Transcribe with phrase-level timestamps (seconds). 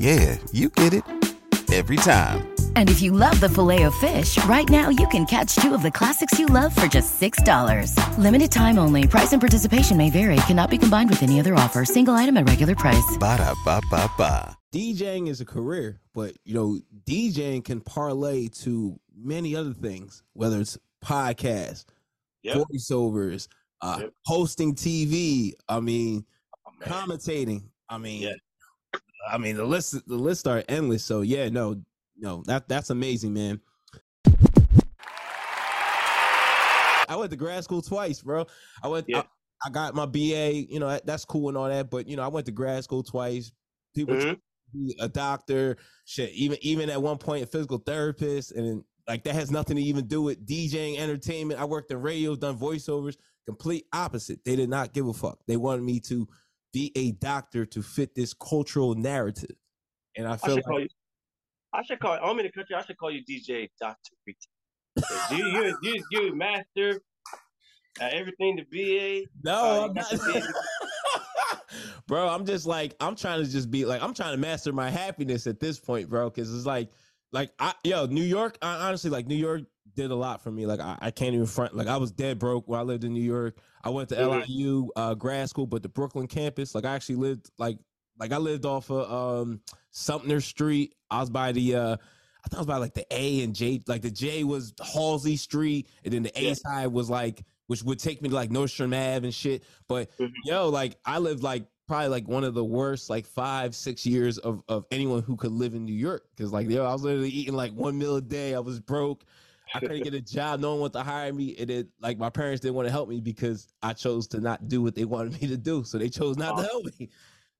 [0.00, 1.04] Yeah, you get it
[1.72, 2.48] every time.
[2.74, 6.38] And if you love the Filet-O-Fish, right now you can catch two of the classics
[6.38, 7.94] you love for just $6.
[8.18, 9.06] Limited time only.
[9.06, 10.36] Price and participation may vary.
[10.46, 11.84] Cannot be combined with any other offer.
[11.84, 13.16] Single item at regular price.
[13.18, 14.56] Ba da ba ba ba.
[14.72, 20.60] DJing is a career, but you know, DJing can parlay to many other things, whether
[20.60, 21.84] it's podcasts,
[22.42, 22.56] Yep.
[22.72, 23.48] voiceovers,
[23.82, 24.12] uh, Yep.
[24.24, 25.52] hosting TV.
[25.68, 26.24] I mean,
[26.66, 27.64] Oh, commentating.
[27.90, 28.32] I mean, Yeah.
[29.30, 31.04] I mean the list the lists are endless.
[31.04, 31.80] So yeah, no,
[32.18, 33.60] no, that that's amazing, man.
[37.08, 38.46] I went to grad school twice, bro.
[38.82, 39.06] I went.
[39.08, 39.20] Yeah.
[39.20, 39.24] I,
[39.66, 40.66] I got my BA.
[40.70, 42.84] You know that, that's cool and all that, but you know I went to grad
[42.84, 43.52] school twice.
[43.94, 44.38] People Mhm.
[44.72, 46.30] be a doctor, shit.
[46.32, 50.06] Even even at one point a physical therapist, and like that has nothing to even
[50.06, 51.60] do with DJing, entertainment.
[51.60, 53.16] I worked in radio, done voiceovers.
[53.46, 54.44] Complete opposite.
[54.44, 55.40] They did not give a fuck.
[55.48, 56.28] They wanted me to
[56.72, 59.56] be a doctor to fit this cultural narrative,
[60.16, 60.88] and I I feel call like you.
[61.72, 62.18] I should call.
[62.22, 62.74] I'm in the country.
[62.74, 64.10] I should call you DJ Doctor
[65.30, 67.00] You you you you master
[68.00, 69.28] at everything to BA.
[69.42, 71.62] no, uh, I'm you got the not.
[72.06, 72.28] bro.
[72.28, 75.46] I'm just like I'm trying to just be like I'm trying to master my happiness
[75.46, 76.30] at this point, bro.
[76.30, 76.90] Because it's like
[77.32, 78.58] like I yo New York.
[78.62, 79.62] I, honestly like New York
[79.94, 80.66] did a lot for me.
[80.66, 81.74] Like I, I can't even front.
[81.74, 83.58] Like I was dead broke when I lived in New York.
[83.82, 84.46] I went to Mhm.
[84.46, 86.74] LIU uh, grad school, but the Brooklyn campus.
[86.74, 87.78] Like I actually lived like
[88.18, 89.60] like I lived off of um
[89.90, 90.94] Sumner Street.
[91.10, 91.96] I was by the uh
[92.42, 93.82] I thought it was by like the A and J.
[93.86, 96.54] Like the J was Halsey Street, and then the A Yeah.
[96.54, 99.62] side was like which would take me to like Nostrand Ave and shit.
[99.88, 100.32] But Mhm.
[100.44, 104.38] yo, like I lived like probably like one of the worst like five six years
[104.38, 107.30] of of anyone who could live in New York because like yo, I was literally
[107.30, 108.54] eating like one meal a day.
[108.54, 109.24] I was broke.
[109.74, 110.60] I couldn't get a job.
[110.60, 111.56] No one wanted to hire me.
[111.58, 114.68] And it like my parents didn't want to help me because I chose to not
[114.68, 115.84] do what they wanted me to do.
[115.84, 117.08] So they chose not to help me.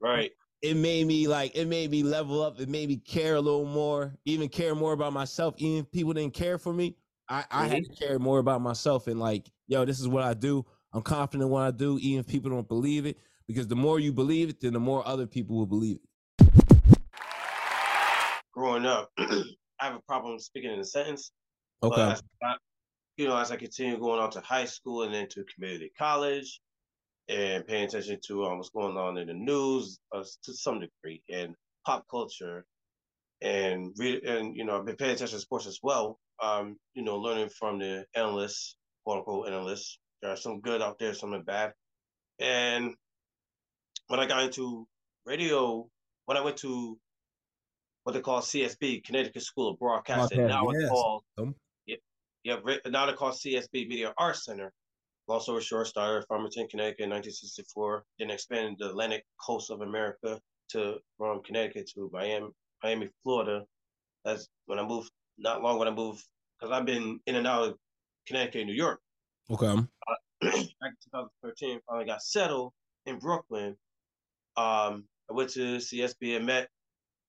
[0.00, 0.32] Right.
[0.62, 2.60] It made me like it made me level up.
[2.60, 5.54] It made me care a little more, even care more about myself.
[5.58, 6.96] Even if people didn't care for me.
[7.28, 7.94] I, I had mm-hmm.
[7.94, 10.64] to care more about myself and like, yo, this is what I do.
[10.92, 13.18] I'm confident in what I do, even if people don't believe it.
[13.46, 16.50] Because the more you believe it, then the more other people will believe it.
[18.52, 19.44] Growing up, I
[19.80, 21.32] have a problem speaking in a sentence.
[21.86, 22.14] Okay.
[22.40, 22.54] But I,
[23.16, 26.60] you know, as I continue going on to high school and then to community college,
[27.28, 31.22] and paying attention to um, what's going on in the news uh, to some degree
[31.30, 31.54] and
[31.86, 32.64] pop culture,
[33.40, 36.18] and re- and you know, I've been paying attention to sports as well.
[36.42, 39.98] Um, you know, learning from the analysts, quote unquote analysts.
[40.20, 41.72] There are some good out there, some are bad.
[42.38, 42.94] And
[44.08, 44.86] when I got into
[45.24, 45.88] radio,
[46.26, 46.98] when I went to
[48.02, 51.22] what they call CSB, Connecticut School of Broadcasting, Broadcast, now it's called
[52.44, 52.56] Yeah,
[52.86, 54.72] now they're called CSB Media Arts Center.
[55.26, 60.38] Long story short, started Farmington, Connecticut in 1964, then expanded the Atlantic coast of America
[60.70, 62.48] to from Connecticut to Miami,
[62.82, 63.64] Miami, Florida.
[64.24, 65.10] That's when I moved.
[65.38, 66.22] Not long when I moved,
[66.60, 67.76] because I've been in and out of
[68.26, 69.00] Connecticut, and New York.
[69.50, 69.66] Okay.
[70.42, 72.72] Back in 2013, finally got settled
[73.06, 73.76] in Brooklyn.
[74.56, 76.68] Um, I went to CSB and met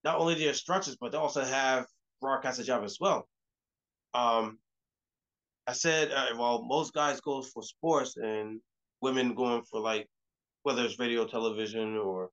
[0.04, 1.88] not only the instructors, but they also have
[2.22, 3.28] broadcaster job as well.
[4.14, 4.60] Um,
[5.68, 8.60] I said, uh, well, most guys go for sports and
[9.02, 10.08] women going for like
[10.64, 12.30] whether it's radio, television, or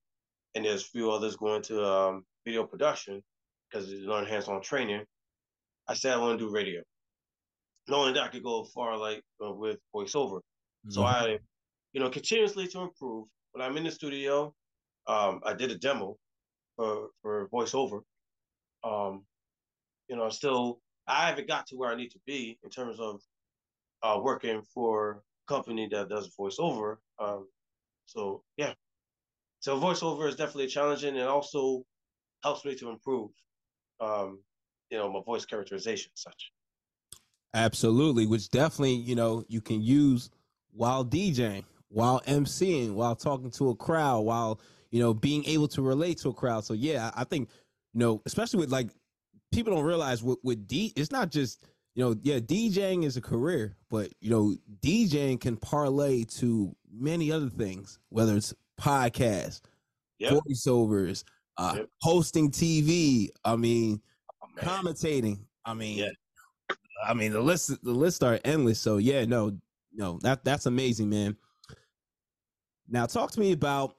[0.54, 3.22] and there's a few others going to um, video production
[3.70, 5.04] because you learn hands-on training.
[5.88, 6.82] I said I want to do radio,
[7.88, 10.40] knowing that I could go far like uh, with voiceover.
[10.88, 11.38] So I,
[11.92, 13.26] you know, continuously to improve.
[13.52, 14.52] When I'm in the studio,
[15.06, 16.16] um, I did a demo
[16.76, 18.00] for for voiceover.
[18.84, 19.24] Um,
[20.08, 22.98] you know, I'm still I haven't got to where I need to be in terms
[23.00, 23.20] of
[24.02, 26.96] uh, working for a company that does voiceover.
[27.18, 27.48] Um,
[28.06, 28.74] so yeah,
[29.60, 31.84] so voiceover is definitely challenging and also
[32.42, 33.30] helps me to improve.
[34.00, 34.40] Um,
[34.90, 36.52] you know, my voice characterization such.
[37.54, 40.30] Absolutely, which definitely, you know, you can use
[40.72, 44.60] while DJing, while MCing, while talking to a crowd, while,
[44.90, 46.64] you know, being able to relate to a crowd.
[46.64, 47.48] So yeah, I think,
[47.94, 48.88] you know, especially with like
[49.52, 51.64] people don't realize with, with D it's not just,
[51.94, 57.30] you know, yeah, DJing is a career, but you know, DJing can parlay to many
[57.30, 59.60] other things, whether it's podcasts,
[60.18, 60.34] Yep.
[60.48, 61.24] voiceovers,
[61.58, 61.88] uh, Yep.
[62.00, 63.28] hosting TV.
[63.44, 64.00] I mean,
[64.42, 65.38] Oh, commentating.
[65.64, 66.08] I mean, Yeah.
[67.06, 68.80] I mean the list the lists are endless.
[68.80, 69.58] So yeah, no,
[69.92, 71.36] no, that that's amazing, man.
[72.88, 73.96] Now talk to me about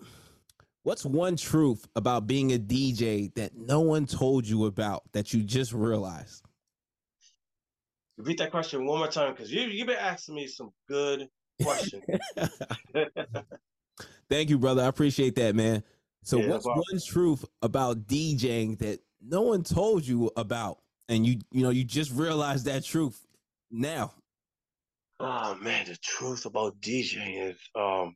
[0.84, 5.44] what's one truth about being a DJ that no one told you about that you
[5.44, 6.44] just realized.
[8.18, 11.28] Repeat that question one more time because you you've been asking me some good
[11.62, 12.04] questions.
[14.30, 14.84] Thank you, brother.
[14.84, 15.84] I appreciate that, man.
[16.24, 20.80] So Yeah, what's one truth about DJing that no one told you about
[21.10, 23.26] and you you know you just realized that truth
[23.72, 24.14] now?
[25.20, 28.16] oh man, the truth about DJing is um